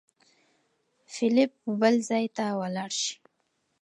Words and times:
فېلېپ 1.13 1.51
به 1.63 1.73
بل 1.81 1.95
ځای 2.09 2.25
ته 2.35 2.45
ولاړ 2.59 2.91
شي. 3.01 3.15